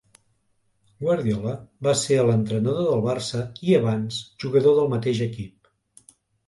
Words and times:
Guardiola 1.03 1.53
va 1.89 1.93
ser 2.05 2.17
l'entrenador 2.29 2.89
del 2.91 3.07
Barça 3.11 3.45
i 3.69 3.79
abans 3.83 4.21
jugador 4.47 4.79
del 4.83 4.93
mateix 4.97 5.27
equip. 5.31 5.75